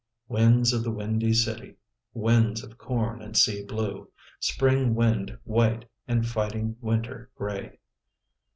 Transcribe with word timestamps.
Winds 0.27 0.73
of 0.73 0.83
the 0.83 0.89
Windy 0.89 1.31
City, 1.31 1.75
Winds 2.15 2.63
of 2.63 2.75
corn 2.79 3.21
and 3.21 3.37
sea 3.37 3.63
blue, 3.63 4.09
Spring 4.39 4.95
wind 4.95 5.37
white 5.43 5.85
and 6.07 6.27
fighting 6.27 6.75
winter 6.81 7.29
gray. 7.35 7.77